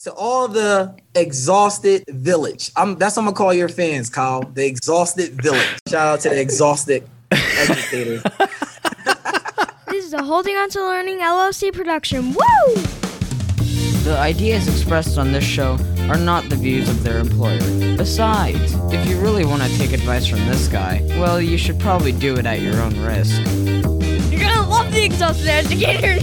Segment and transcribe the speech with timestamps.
[0.00, 2.70] to all the exhausted village.
[2.74, 4.42] I'm that's what I'm gonna call your fans, Kyle.
[4.42, 5.66] The exhausted village.
[5.88, 8.22] Shout out to the exhausted educators.
[9.86, 12.32] This is a Holding On to Learning LLC production.
[12.32, 12.74] Woo!
[14.04, 17.58] The ideas expressed on this show are not the views of their employer.
[17.96, 22.12] Besides, if you really want to take advice from this guy, well, you should probably
[22.12, 23.40] do it at your own risk.
[24.30, 26.18] You're gonna love the exhausted educator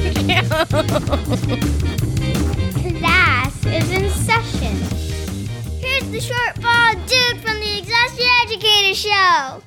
[6.12, 6.56] the short
[7.08, 9.62] dude from the Exhausted Educator Show.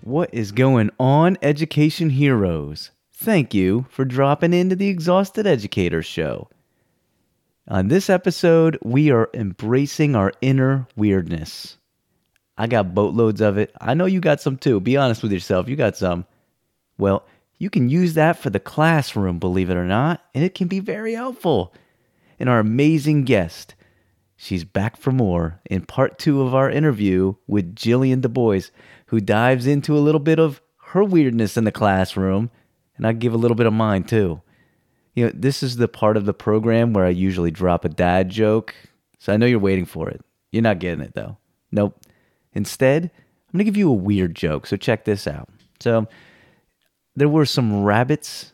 [0.00, 2.90] What is going on, education heroes?
[3.12, 6.48] Thank you for dropping into the Exhausted Educator Show.
[7.68, 11.76] On this episode, we are embracing our inner weirdness.
[12.56, 13.72] I got boatloads of it.
[13.80, 14.80] I know you got some too.
[14.80, 16.26] Be honest with yourself, you got some.
[16.98, 17.24] Well,
[17.58, 20.80] you can use that for the classroom, believe it or not, and it can be
[20.80, 21.72] very helpful.
[22.40, 23.76] And our amazing guest,
[24.38, 28.70] she's back for more in part two of our interview with Jillian Du Bois,
[29.06, 32.50] who dives into a little bit of her weirdness in the classroom,
[32.96, 34.40] and I give a little bit of mine too.
[35.14, 38.30] You know, this is the part of the program where I usually drop a dad
[38.30, 38.74] joke,
[39.18, 40.24] so I know you're waiting for it.
[40.52, 41.36] You're not getting it though.
[41.72, 42.00] Nope.
[42.54, 43.10] Instead,
[43.52, 45.48] I'm to give you a weird joke, so check this out.
[45.80, 46.06] So,
[47.16, 48.52] there were some rabbits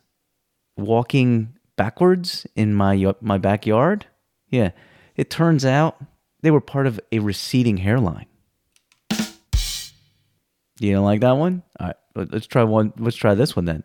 [0.76, 4.06] walking backwards in my my backyard.
[4.48, 4.70] Yeah,
[5.16, 5.96] it turns out
[6.42, 8.26] they were part of a receding hairline.
[10.80, 11.62] You don't like that one?
[11.78, 12.92] All right, let- let's try one.
[12.98, 13.84] Let's try this one then.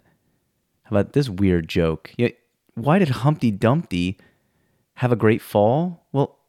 [0.83, 2.11] How about this weird joke?
[2.17, 2.29] Yeah,
[2.73, 4.17] why did Humpty Dumpty
[4.95, 6.07] have a great fall?
[6.11, 6.39] Well,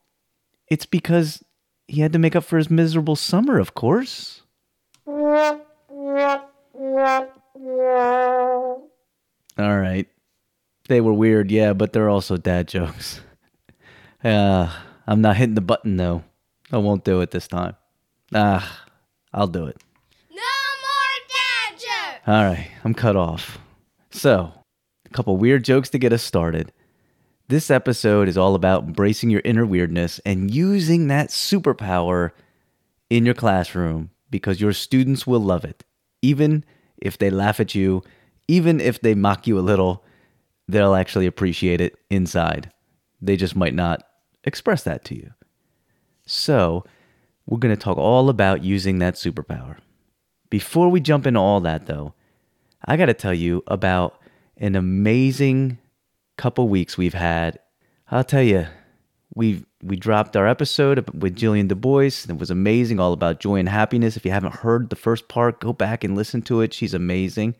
[0.69, 1.45] it's because
[1.89, 4.43] he had to make up for his miserable summer, of course.
[9.59, 10.09] All right.
[10.89, 13.21] They were weird, yeah, but they're also dad jokes.
[14.23, 14.71] Uh,
[15.07, 16.25] I'm not hitting the button though.
[16.73, 17.77] I won't do it this time.
[18.35, 18.85] Ah,
[19.33, 19.77] I'll do it.
[20.31, 22.29] No more dad jokes.
[22.29, 23.59] All right, I'm cut off.
[24.11, 24.53] So,
[25.05, 26.73] a couple weird jokes to get us started.
[27.49, 32.31] This episode is all about embracing your inner weirdness and using that superpower
[33.09, 35.83] in your classroom because your students will love it.
[36.23, 36.65] Even
[36.99, 38.05] if they laugh at you,
[38.47, 40.05] even if they mock you a little,
[40.69, 42.71] they'll actually appreciate it inside.
[43.21, 44.05] They just might not
[44.45, 45.33] express that to you.
[46.27, 46.85] So,
[47.47, 49.79] we're going to talk all about using that superpower.
[50.51, 52.15] Before we jump into all that, though,
[52.85, 54.21] I got to tell you about
[54.57, 55.79] an amazing
[56.37, 57.59] couple weeks we've had.
[58.11, 58.67] I'll tell you,
[59.35, 62.27] we we dropped our episode with Jillian Du Bois.
[62.29, 64.17] It was amazing, all about joy and happiness.
[64.17, 66.75] If you haven't heard the first part, go back and listen to it.
[66.75, 67.55] She's amazing.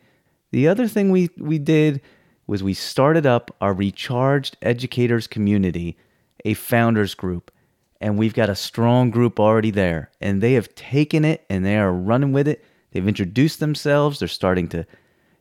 [0.51, 2.01] The other thing we we did
[2.47, 5.97] was we started up our Recharged Educators community,
[6.45, 7.51] a founders group,
[7.99, 10.09] and we've got a strong group already there.
[10.19, 12.65] And they have taken it and they are running with it.
[12.91, 14.19] They've introduced themselves.
[14.19, 14.85] They're starting to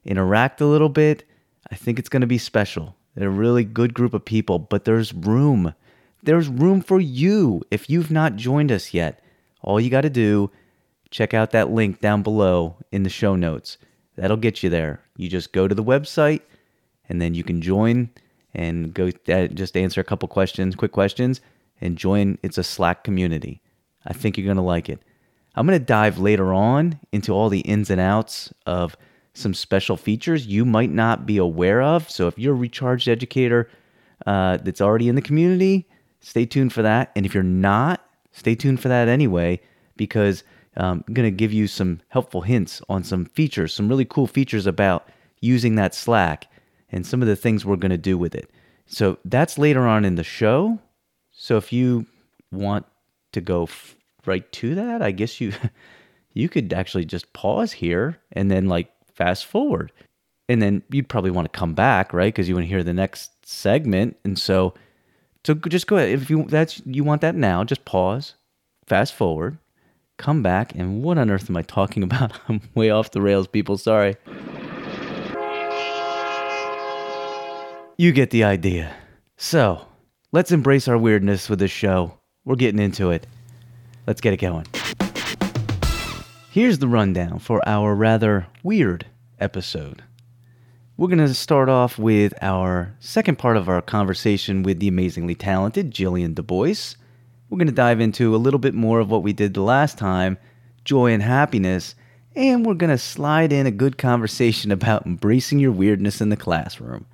[0.05, 1.25] interact a little bit.
[1.71, 2.97] I think it's going to be special.
[3.15, 5.75] They're a really good group of people, but there's room.
[6.23, 9.23] There's room for you if you've not joined us yet.
[9.63, 10.51] All you got to do,
[11.11, 13.79] check out that link down below in the show notes.
[14.17, 15.01] That'll get you there.
[15.17, 16.43] You just go to the website
[17.09, 18.11] and then you can join
[18.55, 21.41] and go uh, just answer a couple questions, quick questions,
[21.81, 22.39] and join.
[22.43, 23.61] It's a Slack community.
[24.07, 25.01] I think you're going to like it.
[25.55, 28.97] I'm going to dive later on into all the ins and outs of
[29.35, 32.09] some special features you might not be aware of.
[32.11, 33.69] So if you're a recharged educator
[34.27, 35.89] uh, that's already in the community,
[36.21, 37.11] stay tuned for that.
[37.17, 39.61] And if you're not, stay tuned for that anyway,
[39.97, 40.45] because
[40.77, 44.27] um, I'm going to give you some helpful hints on some features, some really cool
[44.27, 45.09] features about
[45.41, 46.47] using that Slack
[46.93, 48.51] and some of the things we're going to do with it.
[48.87, 50.79] So that's later on in the show.
[51.31, 52.07] So if you
[52.51, 52.87] want
[53.33, 53.97] to go f-
[54.27, 55.53] right to that, I guess you
[56.35, 59.93] you could actually just pause here and then like fast forward.
[60.49, 62.33] And then you'd probably want to come back, right?
[62.35, 64.17] Because you want to hear the next segment.
[64.25, 64.75] And so
[65.47, 66.11] so just go ahead.
[66.11, 68.35] If you that's you want that now, just pause,
[68.87, 69.59] fast forward,
[70.19, 72.33] come back, and what on earth am I talking about?
[72.49, 73.79] I'm way off the rails, people.
[73.79, 74.17] Sorry.
[78.01, 78.97] You get the idea.
[79.37, 79.87] So,
[80.33, 82.17] let's embrace our weirdness with this show.
[82.47, 83.27] We're getting into it.
[84.07, 84.65] Let's get it going.
[86.51, 89.05] Here's the rundown for our rather weird
[89.39, 90.03] episode.
[90.97, 95.35] We're going to start off with our second part of our conversation with the amazingly
[95.35, 96.95] talented Jillian Du Bois.
[97.51, 99.99] We're going to dive into a little bit more of what we did the last
[99.99, 100.39] time
[100.87, 101.95] joy and happiness,
[102.35, 106.37] and we're going to slide in a good conversation about embracing your weirdness in the
[106.39, 107.05] classroom.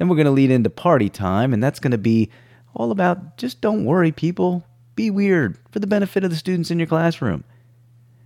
[0.00, 2.30] Then we're going to lead into party time, and that's going to be
[2.74, 4.64] all about just don't worry, people.
[4.96, 7.44] Be weird for the benefit of the students in your classroom.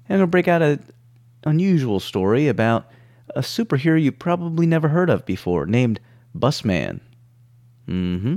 [0.09, 0.85] And I'm break out an
[1.43, 2.89] unusual story about
[3.35, 5.99] a superhero you probably never heard of before named
[6.33, 7.01] Busman.
[7.89, 8.37] Mm hmm.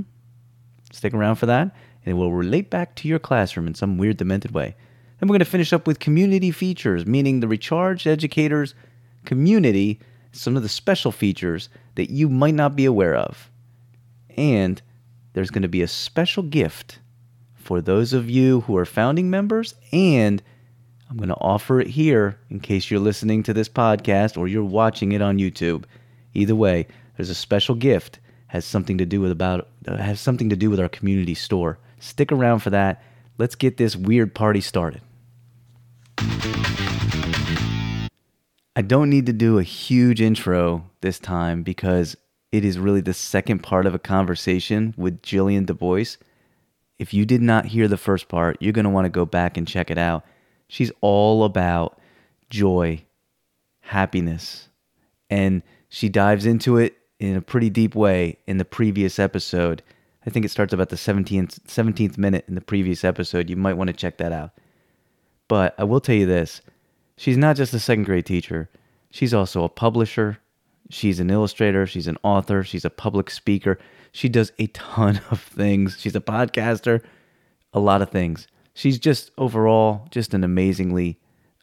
[0.90, 1.62] Stick around for that,
[2.04, 4.74] and it will relate back to your classroom in some weird, demented way.
[5.20, 8.74] Then we're going to finish up with community features, meaning the recharged educators
[9.24, 10.00] community,
[10.38, 13.50] some of the special features that you might not be aware of.
[14.36, 14.80] And
[15.32, 17.00] there's going to be a special gift
[17.54, 20.42] for those of you who are founding members, and
[21.10, 24.64] I'm going to offer it here in case you're listening to this podcast or you're
[24.64, 25.84] watching it on YouTube.
[26.34, 26.86] Either way,
[27.16, 30.80] there's a special gift has something to do with about has something to do with
[30.80, 31.78] our community store.
[31.98, 33.02] Stick around for that.
[33.36, 35.02] Let's get this weird party started.
[38.78, 42.16] I don't need to do a huge intro this time because
[42.52, 46.16] it is really the second part of a conversation with Jillian Du Bois.
[46.96, 49.56] If you did not hear the first part, you're going to want to go back
[49.56, 50.24] and check it out.
[50.68, 51.98] She's all about
[52.50, 53.04] joy,
[53.80, 54.68] happiness,
[55.28, 59.82] and she dives into it in a pretty deep way in the previous episode.
[60.24, 63.50] I think it starts about the 17th, 17th minute in the previous episode.
[63.50, 64.52] You might want to check that out.
[65.48, 66.62] But I will tell you this
[67.18, 68.70] she's not just a second grade teacher,
[69.10, 70.38] she's also a publisher,
[70.88, 73.78] she's an illustrator, she's an author, she's a public speaker.
[74.12, 75.96] She does a ton of things.
[75.98, 77.02] She's a podcaster,
[77.72, 78.48] a lot of things.
[78.74, 81.18] She's just overall just an amazingly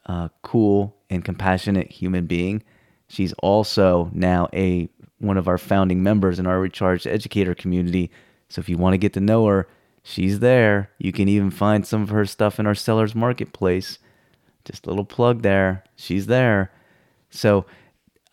[0.06, 2.64] uh, cool and compassionate human being.
[3.08, 8.12] She's also now a one of our founding members in our recharged educator community.
[8.50, 9.68] So if you want to get to know her,
[10.04, 10.92] she's there.
[11.00, 13.98] You can even find some of her stuff in our sellers marketplace.
[14.66, 15.84] Just a little plug there.
[15.96, 16.72] She's there.
[17.30, 17.66] So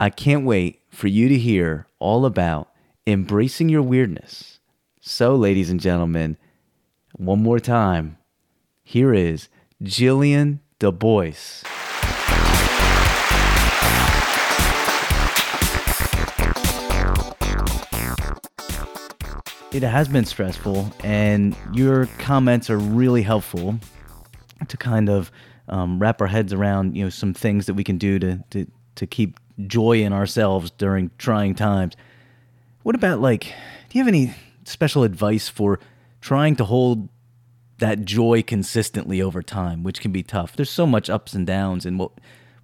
[0.00, 2.70] I can't wait for you to hear all about
[3.06, 4.58] embracing your weirdness.
[5.00, 6.36] So, ladies and gentlemen,
[7.16, 8.16] one more time,
[8.82, 9.48] here is
[9.82, 11.62] Jillian Du Bois.
[19.72, 23.78] It has been stressful, and your comments are really helpful
[24.68, 25.32] to kind of
[25.72, 28.66] um, wrap our heads around, you know, some things that we can do to, to
[28.94, 31.96] to keep joy in ourselves during trying times.
[32.82, 34.34] What about like, do you have any
[34.64, 35.80] special advice for
[36.20, 37.08] trying to hold
[37.78, 40.54] that joy consistently over time, which can be tough?
[40.54, 42.12] There's so much ups and downs in what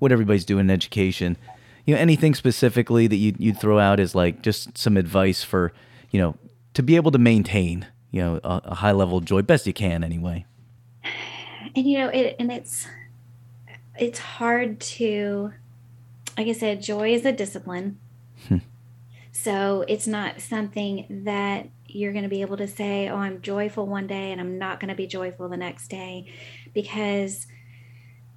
[0.01, 1.39] what everybody's doing in education.
[1.87, 5.73] You know, anything specifically that you you'd throw out as like just some advice for
[6.11, 6.37] you know
[6.75, 9.73] to be able to maintain you know a, a high level of joy best you
[9.73, 10.45] can anyway.
[11.75, 12.87] And you know, it and it's
[13.99, 15.53] it's hard to
[16.37, 17.99] like I said, joy is a discipline.
[18.47, 18.59] Hmm.
[19.33, 23.87] So it's not something that you're going to be able to say, oh, I'm joyful
[23.87, 26.31] one day and I'm not going to be joyful the next day
[26.75, 27.49] because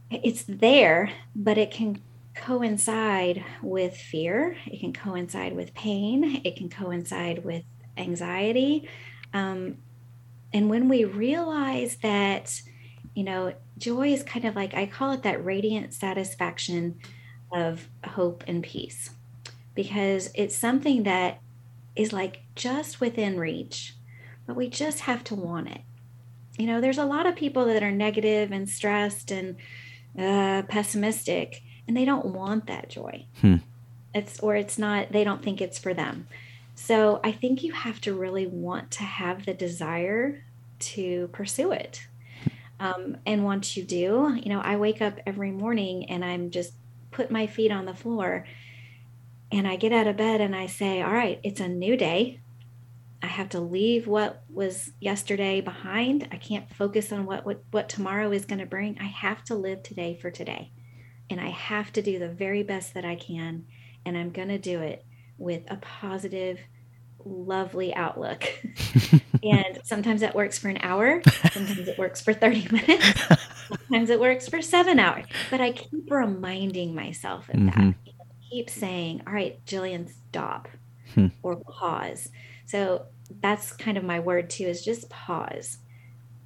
[0.10, 2.02] it's there, but it can
[2.34, 4.58] coincide with fear.
[4.66, 6.42] It can coincide with pain.
[6.44, 7.64] It can coincide with
[7.98, 8.90] anxiety.
[9.34, 9.78] Um,
[10.54, 12.62] and when we realize that,
[13.14, 17.00] you know, joy is kind of like, I call it that radiant satisfaction
[17.52, 19.10] of hope and peace
[19.76, 21.42] because it's something that
[21.96, 23.96] is like just within reach,
[24.46, 25.82] but we just have to want it.
[26.58, 29.56] You know, there's a lot of people that are negative and stressed and
[30.18, 33.26] uh, pessimistic, and they don't want that joy.
[33.40, 33.58] Hmm.
[34.14, 35.12] It's or it's not.
[35.12, 36.28] They don't think it's for them.
[36.76, 40.44] So I think you have to really want to have the desire
[40.80, 42.08] to pursue it.
[42.82, 46.74] Um, and once you do, you know, I wake up every morning and I'm just
[47.12, 48.48] put my feet on the floor
[49.52, 52.40] and I get out of bed and I say, All right, it's a new day.
[53.22, 56.28] I have to leave what was yesterday behind.
[56.32, 58.98] I can't focus on what what, what tomorrow is going to bring.
[59.00, 60.72] I have to live today for today.
[61.30, 63.68] And I have to do the very best that I can.
[64.08, 65.06] And I'm going to do it
[65.38, 66.60] with a positive,
[67.24, 68.44] lovely outlook.
[69.44, 71.22] and sometimes that works for an hour,
[71.52, 73.22] sometimes it works for 30 minutes,
[73.68, 75.26] sometimes it works for seven hours.
[75.50, 77.76] But I keep reminding myself of Mhm.
[77.76, 77.96] that.
[78.50, 80.68] Keep saying, all right, Jillian, stop
[81.14, 81.28] Hmm.
[81.44, 82.30] or pause.
[82.66, 83.06] So
[83.42, 85.78] that's kind of my word too is just pause.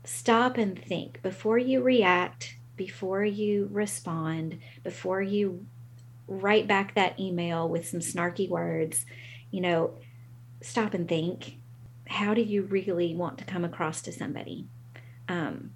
[0.04, 5.66] Stop and think before you react, before you respond, before you
[6.28, 9.06] write back that email with some snarky words.
[9.52, 9.98] You know,
[10.62, 11.58] stop and think
[12.08, 14.66] how do you really want to come across to somebody
[15.28, 15.72] um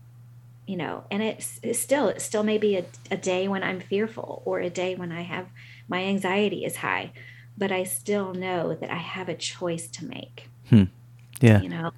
[0.67, 3.79] you know and it's, it's still it still may be a, a day when i'm
[3.79, 5.47] fearful or a day when i have
[5.87, 7.11] my anxiety is high
[7.57, 10.49] but i still know that i have a choice to make
[11.41, 11.61] Yeah.
[11.61, 11.91] you know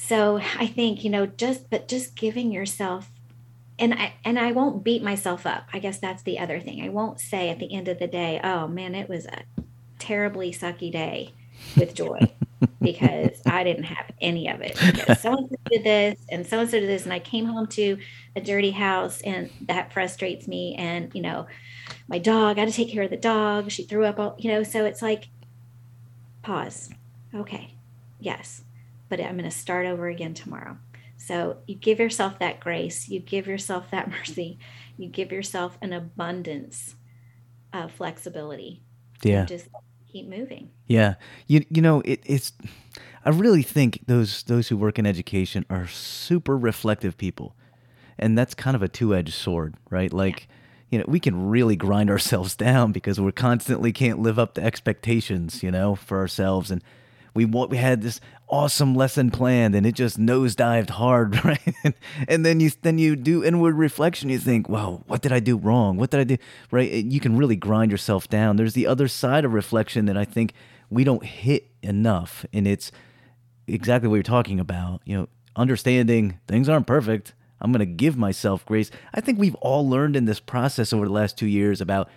[0.00, 3.10] so I think, you know, just but just giving yourself
[3.80, 5.64] and I and I won't beat myself up.
[5.72, 6.82] I guess that's the other thing.
[6.82, 9.42] I won't say at the end of the day, "Oh man, it was a
[9.98, 11.32] terribly sucky day
[11.76, 12.20] with joy,"
[12.80, 14.78] because I didn't have any of it.
[14.80, 17.46] Because so and so did this and so and so did this, and I came
[17.46, 17.98] home to
[18.36, 20.74] a dirty house, and that frustrates me.
[20.76, 21.46] And you know,
[22.08, 23.70] my dog, I had to take care of the dog.
[23.70, 24.62] She threw up all, you know.
[24.62, 25.28] So it's like,
[26.42, 26.90] pause.
[27.34, 27.74] Okay,
[28.20, 28.62] yes,
[29.08, 30.78] but I'm going to start over again tomorrow.
[31.18, 34.58] So you give yourself that grace, you give yourself that mercy,
[34.96, 36.94] you give yourself an abundance
[37.72, 38.82] of flexibility.
[39.22, 39.44] Yeah.
[39.44, 39.68] Just
[40.18, 40.70] keep moving.
[40.86, 41.14] Yeah.
[41.46, 42.52] You you know, it, it's
[43.24, 47.54] I really think those those who work in education are super reflective people.
[48.18, 50.12] And that's kind of a two-edged sword, right?
[50.12, 50.48] Like
[50.90, 54.62] you know, we can really grind ourselves down because we're constantly can't live up to
[54.62, 56.82] expectations, you know, for ourselves and
[57.34, 58.20] we want, we had this
[58.50, 61.94] awesome lesson planned and it just nosedived hard, right?
[62.26, 64.30] and, then you then you do inward reflection.
[64.30, 65.96] You think, "Wow, what did I do wrong?
[65.96, 66.36] What did I do?"
[66.70, 66.90] Right?
[66.90, 68.56] You can really grind yourself down.
[68.56, 70.52] There's the other side of reflection that I think
[70.90, 72.90] we don't hit enough, and it's
[73.66, 75.02] exactly what you're talking about.
[75.04, 77.34] You know, understanding things aren't perfect.
[77.60, 78.90] I'm going to give myself grace.
[79.12, 82.08] I think we've all learned in this process over the last two years about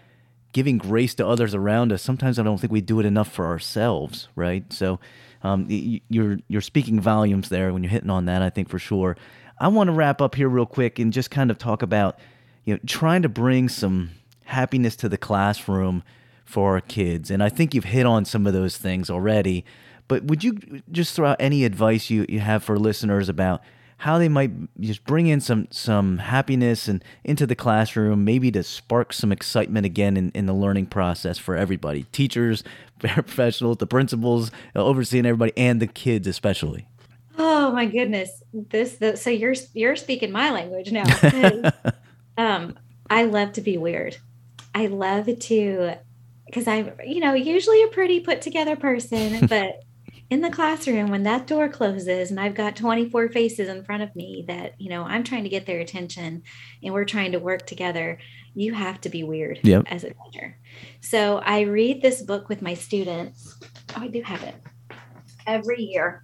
[0.53, 2.01] giving grace to others around us.
[2.01, 4.71] Sometimes I don't think we do it enough for ourselves, right?
[4.71, 4.99] So
[5.43, 8.41] um, you're you're speaking volumes there when you're hitting on that.
[8.41, 9.17] I think for sure.
[9.59, 12.19] I want to wrap up here real quick and just kind of talk about
[12.65, 14.11] you know trying to bring some
[14.45, 16.03] happiness to the classroom
[16.45, 17.31] for our kids.
[17.31, 19.63] And I think you've hit on some of those things already.
[20.07, 23.61] But would you just throw out any advice you, you have for listeners about
[24.01, 28.63] how they might just bring in some some happiness and into the classroom, maybe to
[28.63, 32.63] spark some excitement again in, in the learning process for everybody, teachers,
[32.99, 36.87] professionals, the principals, uh, overseeing everybody, and the kids especially.
[37.37, 41.05] Oh my goodness, this the, so you're you're speaking my language now.
[42.37, 44.17] um, I love to be weird.
[44.73, 45.95] I love to
[46.47, 49.83] because I'm you know usually a pretty put together person, but
[50.31, 54.15] in the classroom when that door closes and I've got 24 faces in front of
[54.15, 56.43] me that, you know, I'm trying to get their attention
[56.81, 58.17] and we're trying to work together,
[58.55, 59.83] you have to be weird yep.
[59.87, 60.57] as a teacher.
[61.01, 63.59] So I read this book with my students.
[63.93, 64.55] Oh, I do have it
[65.45, 66.23] every year.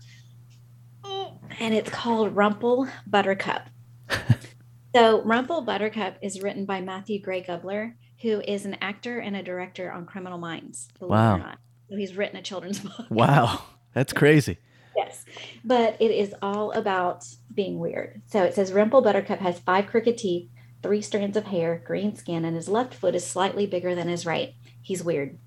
[1.60, 3.68] And it's called Rumple Buttercup.
[4.96, 9.44] so Rumple Buttercup is written by Matthew Gray Gubler, who is an actor and a
[9.44, 10.88] director on Criminal Minds.
[11.02, 11.56] Wow.
[11.90, 13.08] So he's written a children's book.
[13.10, 13.64] Wow.
[13.98, 14.60] That's crazy.
[14.96, 15.26] Yes,
[15.66, 18.22] but it is all about being weird.
[18.28, 20.52] So it says Rumple Buttercup has five crooked teeth,
[20.84, 24.24] three strands of hair, green skin, and his left foot is slightly bigger than his
[24.24, 24.54] right.
[24.84, 25.40] He's weird.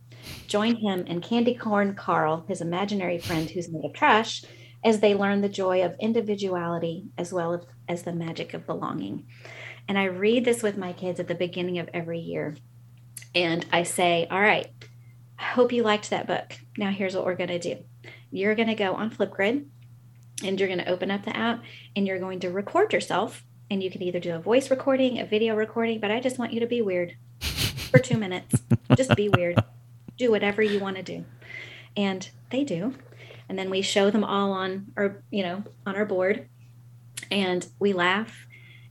[0.48, 4.42] Join him and Candy Corn Carl, his imaginary friend who's made of trash,
[4.84, 9.28] as they learn the joy of individuality as well as the magic of belonging.
[9.86, 12.56] And I read this with my kids at the beginning of every year.
[13.32, 14.66] And I say, All right,
[15.38, 16.58] I hope you liked that book.
[16.76, 17.84] Now here's what we're going to do
[18.30, 19.66] you're going to go on Flipgrid
[20.44, 21.62] and you're going to open up the app
[21.94, 23.44] and you're going to record yourself.
[23.70, 26.52] And you can either do a voice recording, a video recording, but I just want
[26.52, 28.62] you to be weird for two minutes.
[28.96, 29.62] just be weird.
[30.16, 31.24] Do whatever you want to do.
[31.96, 32.94] And they do.
[33.48, 36.48] And then we show them all on our, you know, on our board
[37.30, 38.46] and we laugh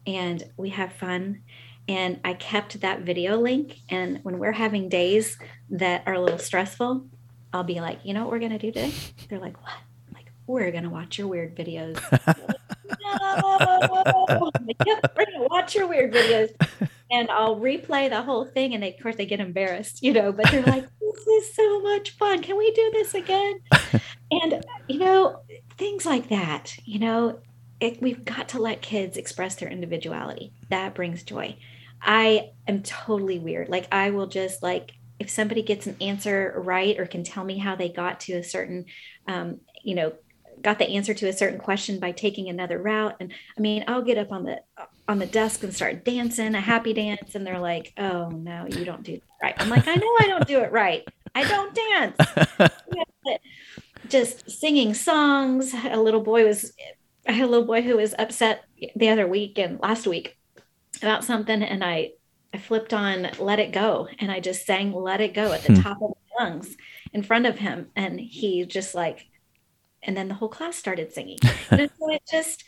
[0.05, 1.41] and we have fun.
[1.87, 3.79] And I kept that video link.
[3.89, 5.37] And when we're having days
[5.69, 7.05] that are a little stressful,
[7.53, 8.93] I'll be like, you know what we're gonna do today?
[9.29, 9.73] They're like, what?
[10.07, 11.99] I'm like, we're gonna watch your weird videos.
[13.01, 14.51] no,
[14.85, 16.51] yep, we're gonna watch your weird videos,
[17.11, 18.73] and I'll replay the whole thing.
[18.73, 21.81] And they, of course, they get embarrassed, you know, but they're like, this is so
[21.81, 22.41] much fun.
[22.41, 23.59] Can we do this again?
[24.31, 25.41] and you know,
[25.77, 26.75] things like that.
[26.85, 27.39] You know,
[27.79, 30.53] it, we've got to let kids express their individuality.
[30.69, 31.57] That brings joy.
[32.01, 33.69] I am totally weird.
[33.69, 37.57] Like I will just like if somebody gets an answer right or can tell me
[37.57, 38.85] how they got to a certain
[39.27, 40.13] um, you know
[40.61, 43.15] got the answer to a certain question by taking another route.
[43.19, 44.61] And i mean i'll get up on the
[45.07, 48.85] on the desk and start dancing a happy dance and they're like oh no you
[48.85, 49.55] don't do it right.
[49.57, 51.07] I'm like i know i don't do it right.
[51.35, 52.17] I don't dance.
[54.07, 55.73] Just singing songs.
[55.73, 56.73] A little boy was
[57.27, 60.37] i had a little boy who was upset the other week and last week
[61.01, 62.11] about something and i
[62.53, 65.75] I flipped on Let It Go and I just sang Let It Go at the
[65.75, 65.81] hmm.
[65.81, 66.75] top of my lungs
[67.13, 67.87] in front of him.
[67.95, 69.27] And he just like,
[70.01, 71.37] and then the whole class started singing.
[71.71, 72.63] and so it just,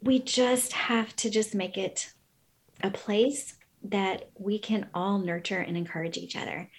[0.00, 2.12] we just have to just make it
[2.82, 6.70] a place that we can all nurture and encourage each other.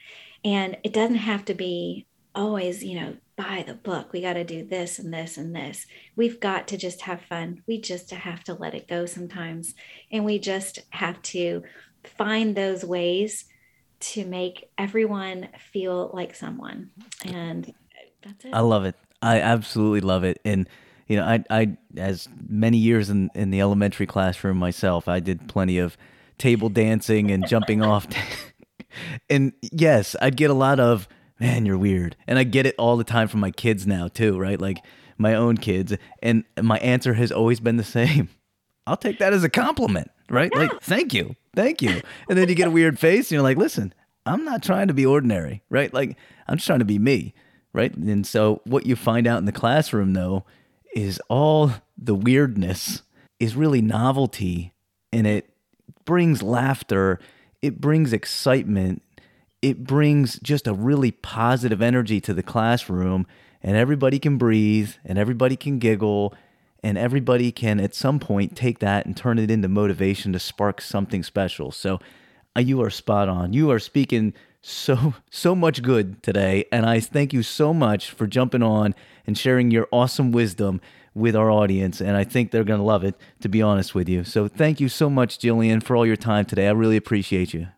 [0.43, 4.13] And it doesn't have to be always, you know, buy the book.
[4.13, 5.85] We got to do this and this and this.
[6.15, 7.63] We've got to just have fun.
[7.67, 9.73] We just have to let it go sometimes.
[10.11, 11.63] And we just have to
[12.03, 13.45] find those ways
[13.99, 16.89] to make everyone feel like someone.
[17.23, 17.73] And
[18.23, 18.53] that's it.
[18.53, 18.95] I love it.
[19.21, 20.39] I absolutely love it.
[20.43, 20.67] And
[21.07, 25.47] you know, I I as many years in in the elementary classroom myself, I did
[25.47, 25.97] plenty of
[26.37, 28.07] table dancing and jumping off.
[29.29, 31.07] and yes, I'd get a lot of
[31.41, 32.15] man, you're weird.
[32.27, 34.61] And I get it all the time from my kids now too, right?
[34.61, 34.77] Like
[35.17, 35.95] my own kids.
[36.21, 38.29] And my answer has always been the same.
[38.87, 40.53] I'll take that as a compliment, right?
[40.55, 41.35] Like, thank you.
[41.55, 42.01] Thank you.
[42.29, 43.93] And then you get a weird face and you're like, listen,
[44.25, 45.93] I'm not trying to be ordinary, right?
[45.93, 47.33] Like, I'm just trying to be me,
[47.73, 47.93] right?
[47.93, 50.45] And so, what you find out in the classroom, though,
[50.95, 53.03] is all the weirdness
[53.39, 54.73] is really novelty
[55.11, 55.49] and it
[56.05, 57.19] brings laughter,
[57.61, 59.01] it brings excitement,
[59.61, 63.27] it brings just a really positive energy to the classroom,
[63.61, 66.33] and everybody can breathe and everybody can giggle
[66.83, 70.81] and everybody can at some point take that and turn it into motivation to spark
[70.81, 71.71] something special.
[71.71, 71.99] So
[72.55, 73.53] uh, you are spot on.
[73.53, 74.33] You are speaking
[74.63, 78.93] so so much good today and I thank you so much for jumping on
[79.25, 80.81] and sharing your awesome wisdom
[81.15, 84.07] with our audience and I think they're going to love it to be honest with
[84.07, 84.23] you.
[84.23, 86.67] So thank you so much Jillian for all your time today.
[86.67, 87.69] I really appreciate you.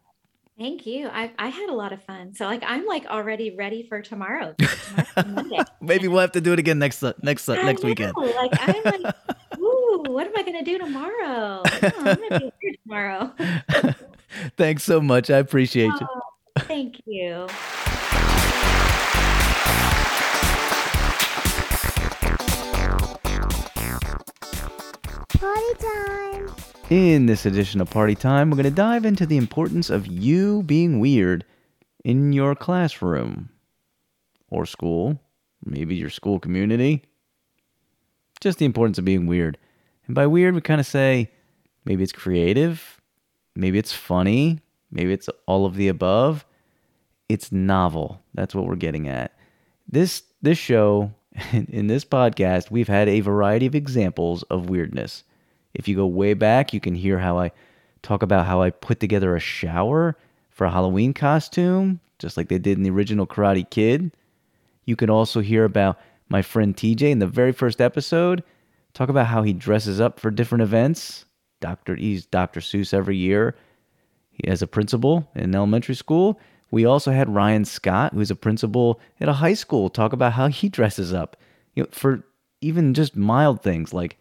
[0.58, 1.08] Thank you.
[1.08, 2.36] I, I had a lot of fun.
[2.36, 4.56] So like I'm like already ready for tomorrow.
[5.18, 5.60] Monday.
[5.82, 8.14] Maybe we'll have to do it again next uh, next uh, next weekend.
[8.16, 9.16] Like I'm like,
[9.58, 11.64] ooh, what am I gonna do tomorrow?
[11.66, 13.34] Oh, I'm gonna be here tomorrow.
[14.58, 15.32] Thanks so much.
[15.32, 16.08] I appreciate you.
[16.08, 16.22] Oh,
[16.60, 17.48] thank you.
[25.40, 26.73] Party time.
[26.90, 30.64] In this edition of Party Time, we're going to dive into the importance of you
[30.64, 31.46] being weird
[32.04, 33.50] in your classroom
[34.50, 35.18] or school,
[35.64, 37.04] maybe your school community.
[38.42, 39.58] Just the importance of being weird.
[40.08, 41.32] And by weird, we kind of say
[41.86, 43.00] maybe it's creative,
[43.56, 44.60] maybe it's funny,
[44.92, 46.46] maybe it's all of the above.
[47.30, 48.22] It's novel.
[48.34, 49.34] That's what we're getting at.
[49.88, 51.14] This this show
[51.54, 55.24] in this podcast, we've had a variety of examples of weirdness.
[55.74, 57.52] If you go way back, you can hear how I
[58.02, 60.18] talk about how I put together a shower
[60.50, 64.16] for a Halloween costume, just like they did in the original Karate Kid.
[64.86, 68.44] You can also hear about my friend TJ in the very first episode,
[68.94, 71.26] talk about how he dresses up for different events.
[71.60, 71.96] Dr.
[71.96, 72.60] He's Dr.
[72.60, 73.56] Seuss every year.
[74.32, 76.40] He has a principal in elementary school.
[76.72, 80.48] We also had Ryan Scott, who's a principal at a high school, talk about how
[80.48, 81.38] he dresses up
[81.76, 82.24] you know, for
[82.62, 84.18] even just mild things like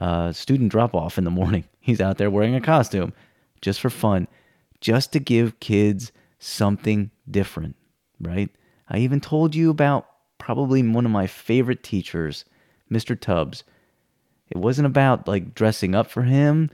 [0.00, 1.64] uh, student drop off in the morning.
[1.80, 3.12] He's out there wearing a costume
[3.60, 4.28] just for fun,
[4.80, 7.76] just to give kids something different,
[8.20, 8.50] right?
[8.88, 10.06] I even told you about
[10.38, 12.44] probably one of my favorite teachers,
[12.90, 13.18] Mr.
[13.18, 13.64] Tubbs.
[14.48, 16.70] It wasn't about like dressing up for him,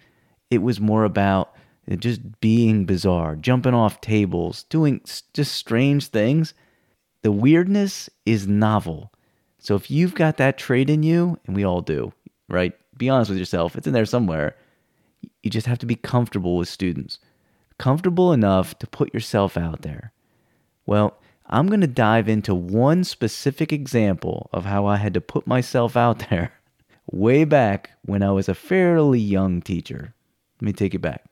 [0.50, 1.52] it was more about
[1.98, 5.00] just being bizarre, jumping off tables, doing
[5.32, 6.54] just strange things.
[7.22, 9.12] The weirdness is novel.
[9.58, 12.12] So if you've got that trait in you, and we all do,
[12.48, 12.72] right?
[12.96, 14.56] Be honest with yourself, it's in there somewhere.
[15.42, 17.18] You just have to be comfortable with students,
[17.78, 20.12] comfortable enough to put yourself out there.
[20.86, 25.46] Well, I'm going to dive into one specific example of how I had to put
[25.46, 26.52] myself out there
[27.12, 30.14] way back when I was a fairly young teacher.
[30.60, 31.24] Let me take you back.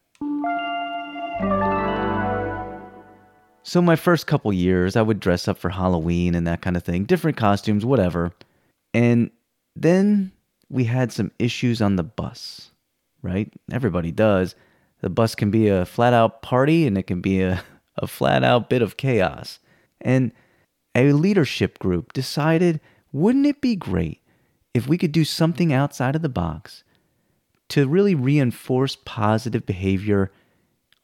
[3.66, 6.84] So, my first couple years, I would dress up for Halloween and that kind of
[6.84, 8.32] thing, different costumes, whatever.
[8.92, 9.30] And
[9.74, 10.32] then
[10.68, 12.70] we had some issues on the bus,
[13.22, 13.52] right?
[13.70, 14.54] Everybody does.
[15.00, 17.62] The bus can be a flat out party and it can be a,
[17.96, 19.58] a flat out bit of chaos.
[20.00, 20.32] And
[20.94, 22.80] a leadership group decided
[23.12, 24.20] wouldn't it be great
[24.72, 26.82] if we could do something outside of the box
[27.68, 30.32] to really reinforce positive behavior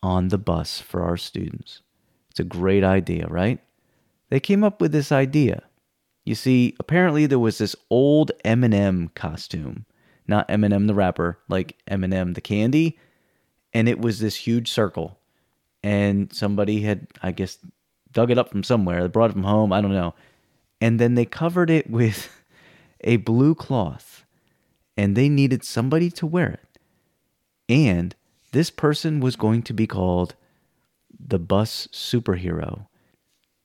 [0.03, 1.83] on the bus for our students?
[2.31, 3.61] It's a great idea, right?
[4.29, 5.65] They came up with this idea.
[6.25, 9.87] You see, apparently there was this old M&M costume,
[10.27, 12.99] not Eminem the rapper, like M&M the candy,
[13.73, 15.19] and it was this huge circle.
[15.83, 17.59] And somebody had, I guess,
[18.13, 19.03] dug it up from somewhere.
[19.03, 19.73] They brought it from home.
[19.73, 20.15] I don't know.
[20.81, 22.29] And then they covered it with
[23.03, 24.25] a blue cloth,
[24.97, 26.79] and they needed somebody to wear it.
[27.69, 28.15] And
[28.53, 30.35] this person was going to be called
[31.19, 32.87] the bus superhero.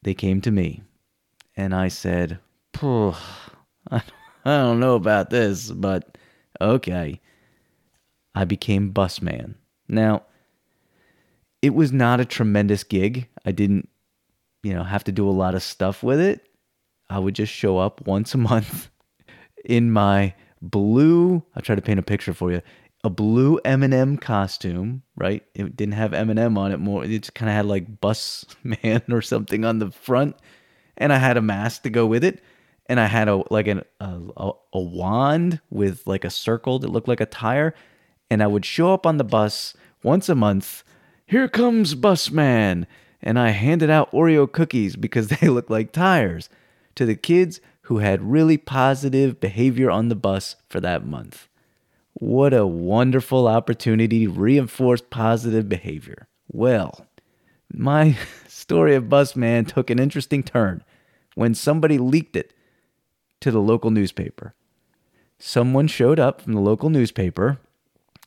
[0.03, 0.83] They came to me,
[1.55, 2.39] and I said,
[3.91, 4.01] I
[4.43, 6.17] don't know about this, but
[6.59, 7.21] okay.
[8.33, 9.55] I became busman.
[9.87, 10.23] Now,
[11.61, 13.27] it was not a tremendous gig.
[13.45, 13.89] I didn't,
[14.61, 16.47] you know, have to do a lot of stuff with it.
[17.09, 18.89] I would just show up once a month
[19.63, 22.61] in my blue, I'll try to paint a picture for you.
[23.03, 25.43] A blue M&M costume, right?
[25.53, 27.03] It didn't have M&M on it more.
[27.03, 30.35] It just kind of had like bus man or something on the front.
[30.97, 32.41] And I had a mask to go with it.
[32.87, 36.89] And I had a like an, a, a, a wand with like a circle that
[36.89, 37.73] looked like a tire.
[38.29, 40.83] And I would show up on the bus once a month.
[41.25, 42.85] Here comes bus man.
[43.21, 46.49] And I handed out Oreo cookies because they looked like tires
[46.95, 51.47] to the kids who had really positive behavior on the bus for that month.
[52.13, 56.27] What a wonderful opportunity to reinforce positive behavior.
[56.47, 57.05] Well,
[57.77, 60.83] my story of Busman took an interesting turn
[61.35, 62.53] when somebody leaked it
[63.41, 64.53] to the local newspaper.
[65.37, 67.59] Someone showed up from the local newspaper,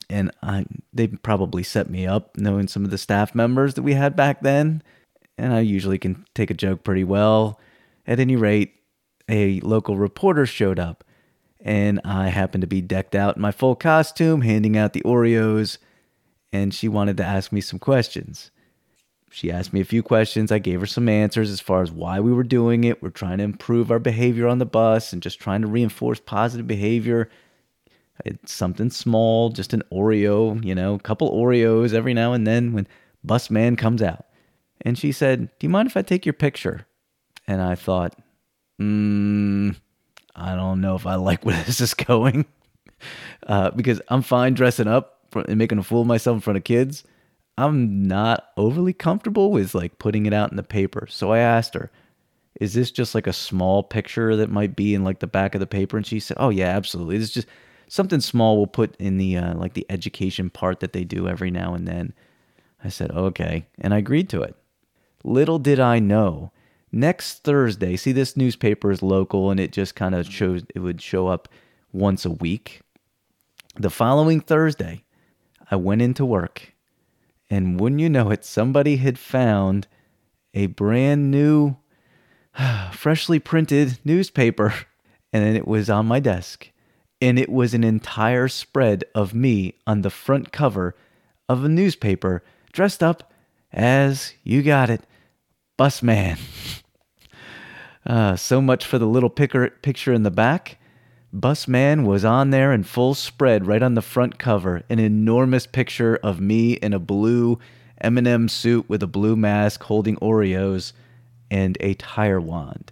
[0.09, 3.93] and I, they probably set me up, knowing some of the staff members that we
[3.93, 4.83] had back then.
[5.37, 7.59] And I usually can take a joke pretty well.
[8.05, 8.75] At any rate,
[9.27, 11.03] a local reporter showed up,
[11.59, 15.77] and I happened to be decked out in my full costume, handing out the Oreos,
[16.51, 18.51] and she wanted to ask me some questions.
[19.31, 20.51] She asked me a few questions.
[20.51, 23.01] I gave her some answers as far as why we were doing it.
[23.01, 26.67] We're trying to improve our behavior on the bus and just trying to reinforce positive
[26.67, 27.29] behavior.
[28.25, 32.73] It's something small, just an Oreo, you know, a couple Oreos every now and then
[32.73, 32.87] when
[33.23, 34.25] bus man comes out.
[34.81, 36.87] And she said, Do you mind if I take your picture?
[37.47, 38.15] And I thought,
[38.79, 39.75] mm,
[40.35, 42.45] I don't know if I like where this is going.
[43.47, 46.63] Uh, because I'm fine dressing up and making a fool of myself in front of
[46.63, 47.03] kids.
[47.59, 51.07] I'm not overly comfortable with like putting it out in the paper.
[51.09, 51.91] So I asked her,
[52.61, 55.59] is this just like a small picture that might be in like the back of
[55.59, 55.97] the paper?
[55.97, 57.17] And she said, oh yeah, absolutely.
[57.17, 57.47] It's just
[57.89, 61.51] something small we'll put in the uh, like the education part that they do every
[61.51, 62.13] now and then.
[62.81, 63.65] I said, okay.
[63.79, 64.55] And I agreed to it.
[65.25, 66.53] Little did I know
[66.93, 71.01] next Thursday, see this newspaper is local and it just kind of shows it would
[71.01, 71.49] show up
[71.91, 72.79] once a week.
[73.75, 75.03] The following Thursday,
[75.69, 76.73] I went into work
[77.49, 79.87] and wouldn't you know it, somebody had found
[80.53, 81.77] a brand new,
[82.91, 84.73] freshly printed newspaper
[85.33, 86.71] and it was on my desk.
[87.21, 90.95] And it was an entire spread of me on the front cover
[91.49, 93.33] of a newspaper dressed up
[93.73, 95.01] as, you got it,
[95.77, 96.37] Busman.
[98.05, 100.78] Uh, so much for the little picker, picture in the back.
[101.33, 106.15] Busman was on there in full spread right on the front cover, an enormous picture
[106.23, 107.59] of me in a blue
[108.01, 110.93] M&M suit with a blue mask holding Oreos
[111.51, 112.91] and a tire wand.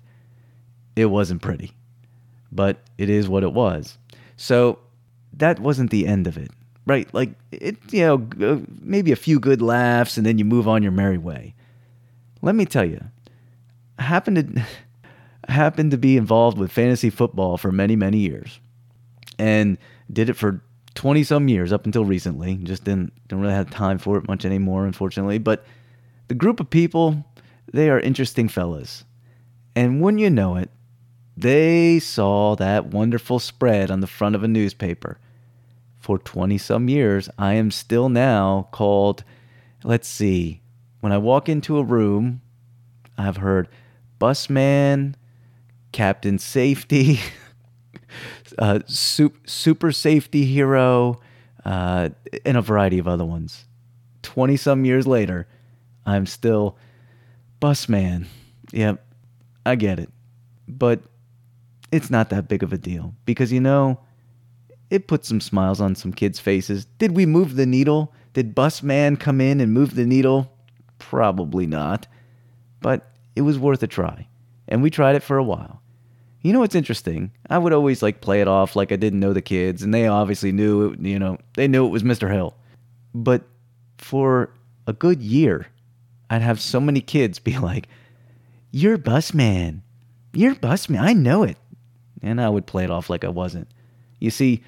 [0.96, 1.72] It wasn't pretty,
[2.52, 3.98] but it is what it was.
[4.36, 4.80] So
[5.34, 6.52] that wasn't the end of it,
[6.86, 7.12] right?
[7.14, 10.92] Like it, you know, maybe a few good laughs and then you move on your
[10.92, 11.56] merry way.
[12.42, 13.04] Let me tell you,
[13.98, 14.66] I happened to
[15.48, 18.60] happened to be involved with fantasy football for many, many years
[19.40, 19.78] and
[20.12, 20.62] did it for
[20.96, 22.56] 20 some years up until recently.
[22.58, 25.38] Just didn't, didn't really have time for it much anymore, unfortunately.
[25.38, 25.66] But
[26.28, 27.26] the group of people,
[27.72, 29.06] they are interesting fellas.
[29.76, 30.72] And when you know it,
[31.36, 35.20] they saw that wonderful spread on the front of a newspaper.
[36.00, 39.24] For 20 some years, I am still now called,
[39.84, 40.62] let's see,
[41.00, 42.42] when I walk into a room,
[43.18, 43.68] I've heard
[44.20, 45.16] busman,
[45.92, 47.20] Captain Safety,
[48.60, 51.20] uh, Super Safety Hero,
[51.66, 52.10] uh,
[52.46, 53.66] and a variety of other ones.
[54.24, 55.48] 20 some years later,
[56.06, 56.78] I'm still
[57.60, 58.28] Busman.
[58.72, 59.04] Yep,
[59.66, 60.10] I get it.
[60.68, 61.02] But
[61.92, 64.00] it's not that big of a deal because, you know,
[64.90, 66.86] it put some smiles on some kids' faces.
[66.98, 68.14] Did we move the needle?
[68.34, 70.52] Did Busman come in and move the needle?
[71.00, 72.08] Probably not.
[72.82, 74.27] But it was worth a try.
[74.68, 75.82] And we tried it for a while.
[76.42, 77.32] You know what's interesting?
[77.50, 80.08] I would always like play it off like I didn't know the kids, and they
[80.08, 82.32] obviously knew it, you know, they knew it was Mr.
[82.32, 82.56] Hill.
[83.14, 83.44] But
[83.98, 84.54] for
[84.86, 85.68] a good year,
[86.30, 87.88] I'd have so many kids be like,
[88.72, 89.84] You're busman.
[90.34, 91.00] You're busman.
[91.02, 91.58] I know it.
[92.22, 93.68] And I would play it off like I wasn't.
[94.20, 94.64] You see,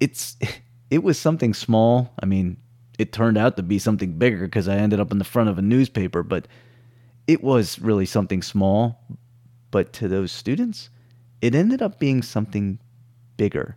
[0.00, 0.36] it's
[0.90, 2.12] it was something small.
[2.22, 2.56] I mean,
[2.98, 5.58] it turned out to be something bigger because I ended up in the front of
[5.58, 6.46] a newspaper, but
[7.30, 9.00] it was really something small.
[9.70, 10.90] But to those students,
[11.40, 12.80] it ended up being something
[13.36, 13.76] bigger.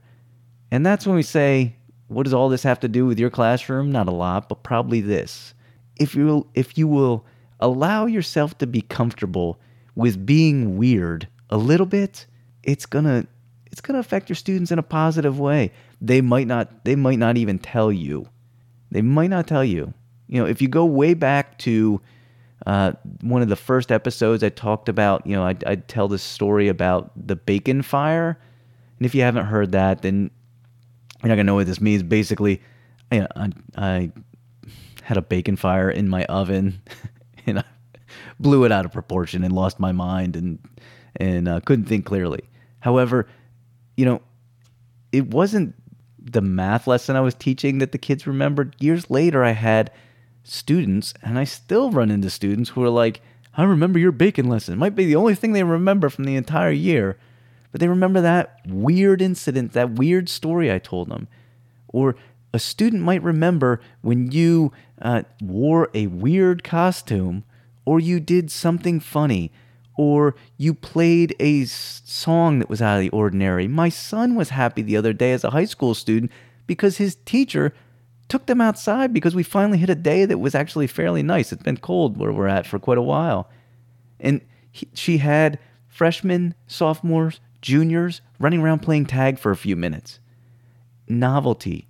[0.72, 1.76] And that's when we say,
[2.08, 3.92] what does all this have to do with your classroom?
[3.92, 5.54] Not a lot, but probably this.
[6.00, 7.28] If you will, if you will
[7.60, 9.60] allow yourself to be comfortable
[9.94, 12.26] with being weird a little bit,
[12.64, 13.28] it's going to
[13.72, 15.72] it's going to affect your students in a positive way.
[16.02, 18.28] They might not they might not even tell you.
[18.90, 19.94] They might not tell you.
[20.28, 22.02] You know, if you go way back to
[22.66, 26.24] Uh, one of the first episodes, I talked about, you know, I'd, I'd tell this
[26.24, 28.40] story about the bacon fire.
[28.98, 30.32] And if you haven't heard that, then
[31.22, 32.04] you're not gonna know what this means.
[32.04, 32.62] Basically,
[33.12, 34.12] I, I, I
[35.04, 36.82] had a bacon fire in my oven,
[37.46, 37.64] and I
[38.40, 40.60] blew it out of proportion and lost my mind and
[41.18, 42.42] and uh, couldn't think clearly.
[42.80, 43.28] However,
[43.96, 44.22] you know,
[45.12, 45.76] it wasn't
[46.20, 48.76] the math lesson I was teaching that the kids remembered.
[48.80, 49.92] Years later, I had
[50.44, 53.22] students, and I still run into students who are like,
[53.56, 54.74] I remember your bacon lesson.
[54.74, 57.18] It might be the only thing they remember from the entire year,
[57.72, 61.28] but they remember that weird incident, that weird story I told them.
[61.88, 62.16] Or
[62.54, 67.44] a student might remember when you uh, wore a weird costume,
[67.86, 69.52] or you did something funny,
[69.96, 73.68] or you played a song that was out of the ordinary.
[73.68, 76.32] My son was happy the other day as a high school student
[76.66, 77.74] because his teacher
[78.34, 81.52] took them outside because we finally hit a day that was actually fairly nice.
[81.52, 83.48] It's been cold where we're at for quite a while.
[84.20, 84.42] And
[84.72, 90.20] he, she had freshmen, sophomores, juniors running around playing tag for a few minutes.
[91.08, 91.88] Novelty.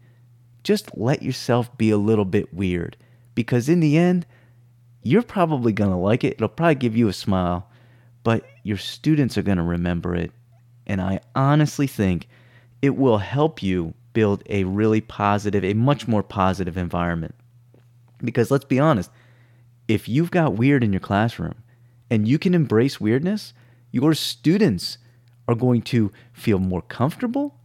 [0.66, 2.98] Just let yourself be a little bit weird
[3.36, 4.26] because in the end,
[5.02, 6.34] you're probably going to like it.
[6.34, 7.70] It'll probably give you a smile,
[8.24, 10.34] but your students are going to remember it.
[10.86, 12.28] And I honestly think
[12.82, 17.36] it will help you build a really positive, a much more positive environment.
[18.24, 19.12] Because let's be honest,
[19.88, 21.56] if you've got weird in your classroom
[22.10, 23.54] and you can embrace weirdness,
[23.92, 24.98] your students
[25.48, 27.56] are going to feel more comfortable.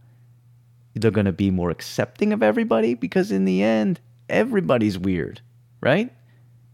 [0.95, 5.41] They're going to be more accepting of everybody because, in the end, everybody's weird,
[5.81, 6.13] right?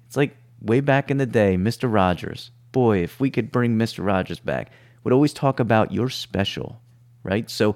[0.07, 1.91] It's like way back in the day, Mr.
[1.91, 2.51] Rogers.
[2.71, 4.05] Boy, if we could bring Mr.
[4.05, 4.71] Rogers back,
[5.03, 6.81] would always talk about you're special,
[7.23, 7.49] right?
[7.49, 7.75] So,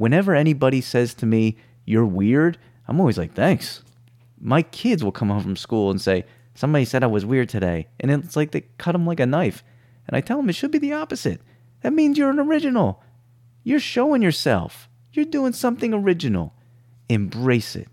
[0.00, 2.56] whenever anybody says to me, you're weird,
[2.88, 3.82] I'm always like, thanks.
[4.40, 7.86] My kids will come home from school and say, somebody said I was weird today.
[8.00, 9.62] And it's like they cut them like a knife.
[10.08, 11.42] And I tell them it should be the opposite.
[11.82, 13.02] That means you're an original.
[13.62, 14.88] You're showing yourself.
[15.12, 16.54] You're doing something original.
[17.10, 17.88] Embrace it.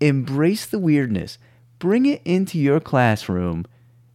[0.00, 1.38] Embrace the weirdness.
[1.80, 3.66] Bring it into your classroom,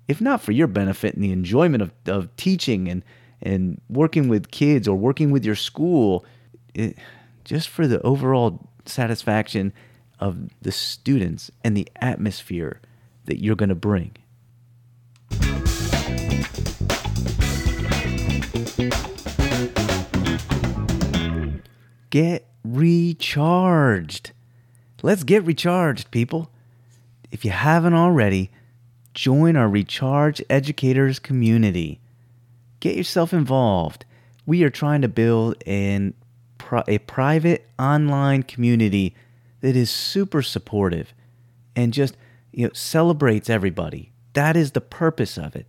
[0.08, 3.03] if not for your benefit and the enjoyment of, of teaching and,
[3.41, 6.25] and working with kids or working with your school.
[6.73, 6.97] It,
[7.43, 9.73] just for the overall satisfaction
[10.19, 12.79] of the students and the atmosphere
[13.25, 14.15] that you're going to bring.
[22.10, 24.32] Get recharged.
[25.01, 26.49] Let's get recharged, people.
[27.32, 28.51] If you haven't already,
[29.13, 31.99] join our Recharge Educators community.
[32.79, 34.06] Get yourself involved.
[34.45, 36.13] We are trying to build an
[36.88, 39.15] a private online community
[39.62, 41.13] that is super supportive
[41.76, 42.17] and just
[42.52, 44.12] you know celebrates everybody.
[44.34, 45.67] That is the purpose of it.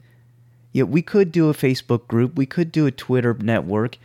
[0.72, 3.98] Yeah, we could do a Facebook group, we could do a Twitter network,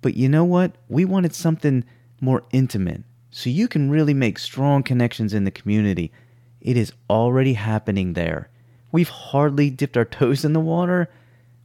[0.00, 0.72] but you know what?
[0.88, 1.84] We wanted something
[2.20, 6.12] more intimate so you can really make strong connections in the community.
[6.60, 8.48] It is already happening there.
[8.92, 11.10] We've hardly dipped our toes in the water.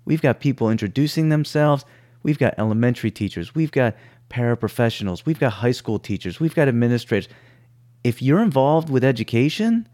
[0.04, 1.86] We've got people introducing themselves.
[2.24, 3.56] We've got elementary teachers.
[3.56, 3.96] We've got
[4.32, 7.32] paraprofessionals, we've got high school teachers, we've got administrators.
[8.04, 9.88] If you're involved with education,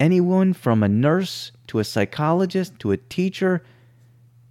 [0.00, 3.62] anyone from a nurse to a psychologist to a teacher,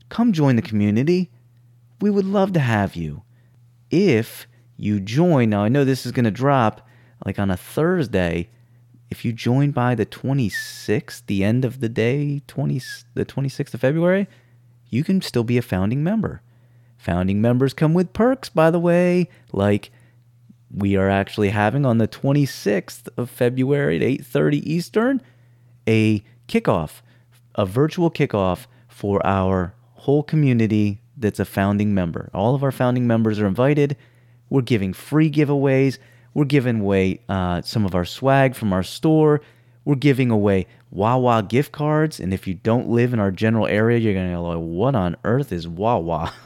[0.09, 1.31] come join the community.
[2.01, 3.23] We would love to have you.
[3.89, 4.47] If
[4.77, 6.87] you join, now I know this is going to drop
[7.25, 8.49] like on a Thursday.
[9.09, 12.81] If you join by the 26th, the end of the day, 20,
[13.13, 14.27] the 26th of February,
[14.89, 16.41] you can still be a founding member.
[17.05, 19.91] Founding members come with perks, by the way, like
[20.75, 25.21] we are actually having on the 26th of February at 8:30 Eastern
[25.87, 27.01] a kickoff,
[27.53, 32.31] a virtual kickoff for our whole community that's a founding member.
[32.33, 33.95] All of our founding members are invited.
[34.49, 35.99] We're giving free giveaways.
[36.33, 39.41] We're giving away uh, some of our swag from our store.
[39.85, 42.19] We're giving away Wawa gift cards.
[42.19, 45.15] And if you don't live in our general area, you're going to go, what on
[45.23, 46.33] earth is Wawa?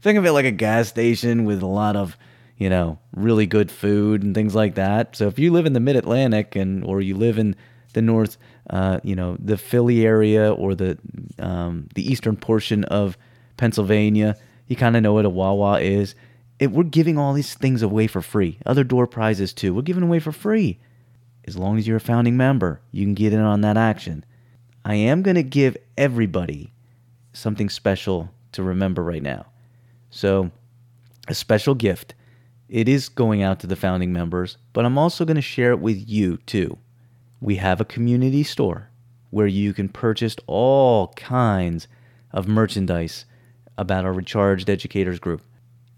[0.00, 2.16] think of it like a gas station with a lot of
[2.56, 5.16] you know really good food and things like that.
[5.16, 7.56] So if you live in the Mid Atlantic and or you live in
[7.92, 8.36] the north,
[8.70, 10.98] uh, you know the Philly area or the
[11.38, 13.16] um, the eastern portion of
[13.56, 16.14] Pennsylvania, you kind of know what a Wawa is.
[16.58, 18.58] It, we're giving all these things away for free.
[18.64, 19.74] Other door prizes too.
[19.74, 20.78] We're giving away for free.
[21.46, 24.24] As long as you're a founding member, you can get in on that action.
[24.84, 26.72] I am going to give everybody
[27.32, 29.46] something special to remember right now.
[30.16, 30.50] So,
[31.28, 32.14] a special gift.
[32.70, 35.80] It is going out to the founding members, but I'm also going to share it
[35.80, 36.78] with you too.
[37.38, 38.88] We have a community store.
[39.28, 41.86] where you can purchase all kinds
[42.32, 43.26] of merchandise
[43.76, 45.42] about our Recharged Educators group.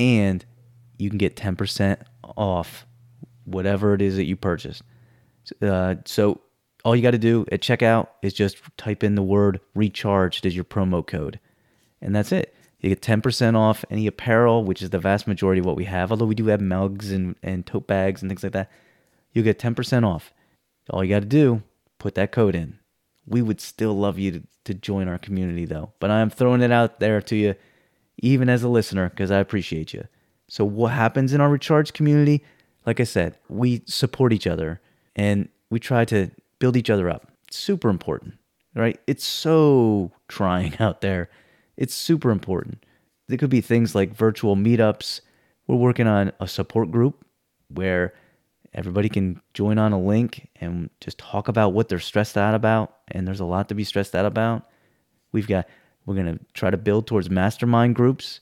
[0.01, 0.45] And
[0.99, 1.99] you can get 10%
[2.37, 2.87] off
[3.45, 4.83] whatever it is that you purchased.
[5.63, 6.41] Uh, so
[6.85, 10.57] all you got to do at checkout is just type in the word recharged as
[10.57, 11.39] your promo code.
[12.01, 12.53] And that's it.
[12.81, 16.11] You get 10% off any apparel, which is the vast majority of what we have,
[16.11, 18.71] although we do have mugs and, and tote bags and things like that.
[19.33, 20.33] You get 10% off.
[20.91, 21.63] All you got to do,
[21.99, 22.79] put that code in.
[23.27, 25.93] We would still love you to, to join our community, though.
[25.99, 27.55] But I'm throwing it out there to you,
[28.19, 30.07] even as a listener, because I appreciate you.
[30.49, 32.43] So, what happens in our recharge community?
[32.87, 34.81] Like I said, we support each other
[35.15, 37.31] and we try to build each other up.
[37.47, 38.39] It's super important,
[38.75, 38.99] right?
[39.07, 41.29] It's so trying out there.
[41.79, 42.85] It's super important.
[43.29, 45.21] There could be things like virtual meetups.
[45.69, 47.25] We're working on a support group
[47.69, 48.15] where
[48.75, 52.97] everybody can join on a link and just talk about what they're stressed out about.
[53.13, 54.69] And there's a lot to be stressed out about.
[55.31, 55.69] We've got,
[56.05, 58.41] we're going to try to build towards mastermind groups.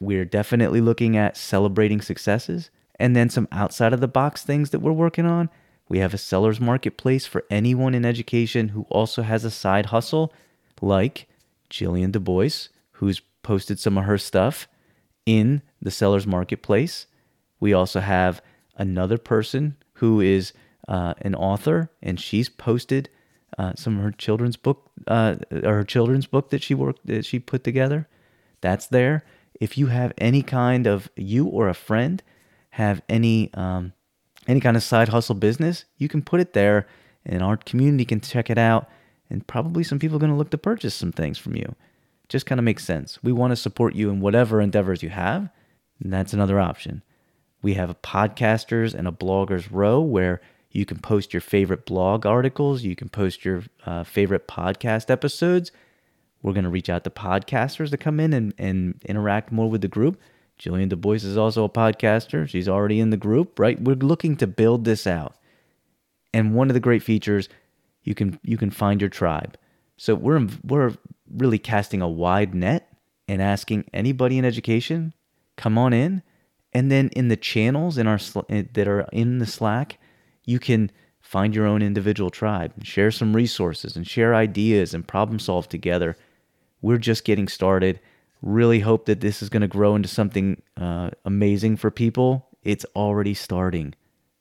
[0.00, 4.80] We're definitely looking at celebrating successes and then some outside of the box things that
[4.80, 5.50] we're working on.
[5.88, 10.32] We have a seller's marketplace for anyone in education who also has a side hustle,
[10.80, 11.28] like
[11.72, 12.68] Jillian Du Bois,
[13.02, 14.68] who's posted some of her stuff
[15.26, 17.06] in the seller's marketplace.
[17.58, 18.40] We also have
[18.76, 20.52] another person who is
[20.86, 23.08] uh, an author, and she's posted
[23.58, 27.24] uh, some of her children's book, uh, or her children's book that she worked, that
[27.24, 28.08] she put together.
[28.60, 29.24] That's there.
[29.60, 32.22] If you have any kind of you or a friend
[32.70, 33.94] have any um,
[34.46, 36.86] any kind of side hustle business, you can put it there,
[37.26, 38.88] and our community can check it out.
[39.28, 41.74] And probably some people are going to look to purchase some things from you.
[42.32, 43.22] Just kind of makes sense.
[43.22, 45.50] We want to support you in whatever endeavors you have,
[46.02, 47.02] and that's another option.
[47.60, 50.40] We have a podcasters and a bloggers row where
[50.70, 55.72] you can post your favorite blog articles, you can post your uh, favorite podcast episodes.
[56.40, 59.82] We're going to reach out to podcasters to come in and, and interact more with
[59.82, 60.18] the group.
[60.58, 62.48] Jillian Du Bois is also a podcaster.
[62.48, 63.78] She's already in the group, right?
[63.78, 65.36] We're looking to build this out.
[66.32, 67.50] And one of the great features,
[68.04, 69.58] you can you can find your tribe.
[69.98, 70.94] So we're we're
[71.34, 72.88] really casting a wide net
[73.28, 75.14] and asking anybody in education,
[75.56, 76.22] come on in,
[76.72, 79.98] and then in the channels in our that are in the Slack,
[80.44, 80.90] you can
[81.20, 85.68] find your own individual tribe and share some resources and share ideas and problem solve
[85.68, 86.16] together.
[86.80, 88.00] We're just getting started
[88.42, 92.48] really hope that this is going to grow into something uh, amazing for people.
[92.64, 93.94] It's already starting.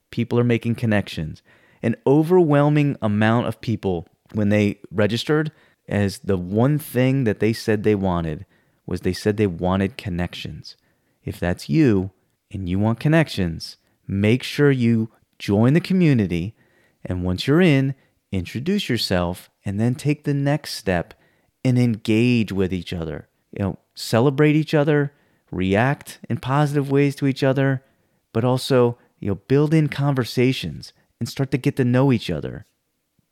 [0.09, 1.41] People are making connections.
[1.83, 5.51] An overwhelming amount of people, when they registered,
[5.91, 8.45] as the one thing that they said they wanted
[8.85, 10.75] was they said they wanted connections.
[11.23, 12.11] If that's you
[12.49, 13.77] and you want connections,
[14.07, 16.55] make sure you join the community.
[17.05, 17.93] And once you're in,
[18.31, 21.13] introduce yourself and then take the next step
[21.63, 23.27] and engage with each other.
[23.51, 25.13] You know, celebrate each other,
[25.51, 27.83] react in positive ways to each other,
[28.33, 32.65] but also, you know, build in conversations and start to get to know each other.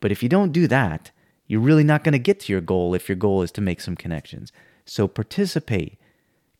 [0.00, 1.10] But if you don't do that,
[1.50, 3.80] you're really not going to get to your goal if your goal is to make
[3.80, 4.52] some connections.
[4.84, 5.98] So participate.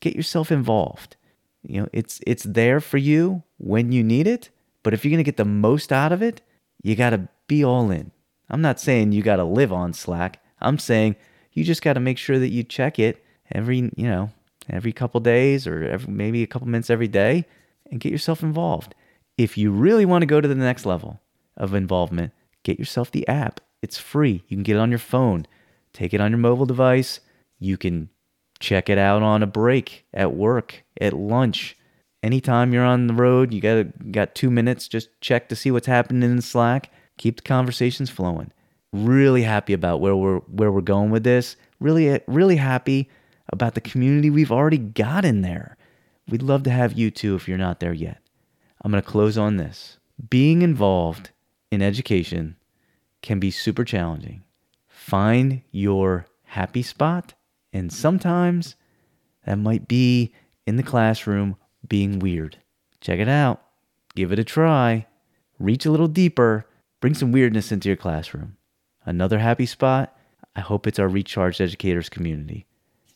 [0.01, 1.15] Get yourself involved.
[1.63, 4.49] You know, it's it's there for you when you need it,
[4.83, 6.41] but if you're going to get the most out of it,
[6.83, 8.11] you got to be all in.
[8.49, 10.43] I'm not saying you got to live on Slack.
[10.59, 11.15] I'm saying
[11.53, 14.31] you just got to make sure that you check it every, you know,
[14.69, 17.45] every couple days or every, maybe a couple minutes every day
[17.89, 18.93] and get yourself involved.
[19.37, 21.21] If you really want to go to the next level
[21.55, 23.61] of involvement, get yourself the app.
[23.81, 24.43] It's free.
[24.47, 25.45] You can get it on your phone,
[25.93, 27.19] take it on your mobile device.
[27.59, 28.09] You can
[28.59, 31.77] check it out on a break at work, at lunch.
[32.23, 35.87] Anytime you're on the road, you got got 2 minutes, just check to see what's
[35.87, 36.91] happening in Slack.
[37.17, 38.51] Keep the conversations flowing.
[38.93, 41.55] Really happy about where we're where we're going with this.
[41.79, 43.09] Really really happy
[43.51, 45.77] about the community we've already got in there.
[46.29, 48.19] We'd love to have you too if you're not there yet.
[48.83, 49.97] I'm going to close on this.
[50.29, 51.31] Being involved
[51.71, 52.55] in education
[53.21, 54.43] can be super challenging.
[54.87, 57.33] Find your happy spot,
[57.73, 58.75] and sometimes
[59.45, 60.33] that might be
[60.67, 61.55] in the classroom
[61.87, 62.57] being weird.
[62.99, 63.61] Check it out,
[64.15, 65.07] give it a try,
[65.59, 66.67] reach a little deeper,
[66.99, 68.57] bring some weirdness into your classroom.
[69.05, 70.15] Another happy spot,
[70.55, 72.67] I hope it's our Recharged Educators community.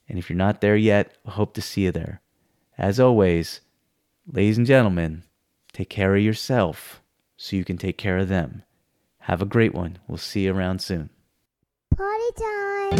[0.07, 2.21] And if you're not there yet, I hope to see you there.
[2.77, 3.61] As always,
[4.25, 5.23] ladies and gentlemen,
[5.73, 7.01] take care of yourself
[7.37, 8.63] so you can take care of them.
[9.25, 9.97] Have a great one.
[10.07, 11.09] We'll see you around soon.
[11.97, 12.99] Party time!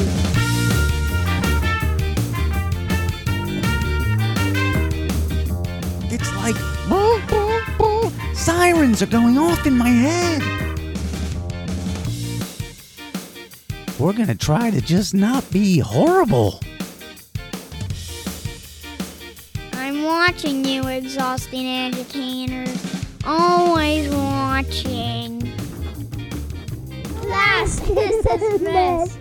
[6.10, 6.56] It's like
[6.90, 8.12] boo, boo, boo.
[8.34, 10.42] sirens are going off in my head.
[14.00, 16.60] we're going to try to just not be horrible.
[19.74, 23.06] I'm watching you, exhausting educators.
[23.26, 25.45] Always watching.
[27.36, 29.20] Class is dismissed.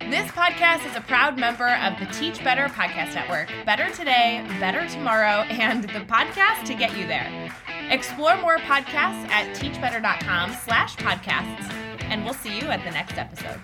[0.00, 3.48] This podcast is a proud member of the Teach Better Podcast Network.
[3.64, 7.54] Better today, better tomorrow, and the podcast to get you there.
[7.90, 13.60] Explore more podcasts at teachbetter.com slash podcasts, and we'll see you at the next episode.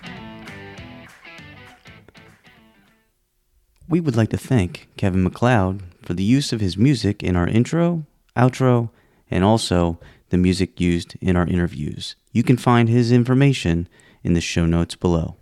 [3.89, 7.47] We would like to thank Kevin MacLeod for the use of his music in our
[7.47, 8.05] intro,
[8.37, 8.89] outro,
[9.29, 12.15] and also the music used in our interviews.
[12.31, 13.87] You can find his information
[14.23, 15.35] in the show notes below.